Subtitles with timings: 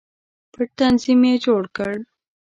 [0.51, 1.95] پټ تنظیم یې جوړ کړ.